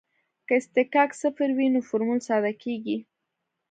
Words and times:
که 0.47 0.53
اصطکاک 0.59 1.09
صفر 1.21 1.49
وي 1.57 1.67
نو 1.73 1.79
فورمول 1.87 2.19
ساده 2.27 2.51
کیږي 2.61 2.97